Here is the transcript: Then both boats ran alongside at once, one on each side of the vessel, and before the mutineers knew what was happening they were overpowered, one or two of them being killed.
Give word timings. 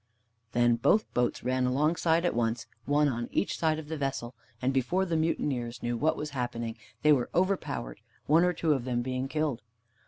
Then 0.53 0.77
both 0.77 1.13
boats 1.13 1.43
ran 1.43 1.67
alongside 1.67 2.25
at 2.25 2.33
once, 2.33 2.65
one 2.85 3.07
on 3.07 3.29
each 3.31 3.55
side 3.59 3.77
of 3.77 3.87
the 3.87 3.99
vessel, 3.99 4.33
and 4.59 4.73
before 4.73 5.05
the 5.05 5.15
mutineers 5.15 5.83
knew 5.83 5.95
what 5.95 6.17
was 6.17 6.31
happening 6.31 6.75
they 7.03 7.13
were 7.13 7.29
overpowered, 7.35 8.01
one 8.25 8.43
or 8.43 8.51
two 8.53 8.73
of 8.73 8.83
them 8.83 9.03
being 9.03 9.27
killed. 9.27 9.61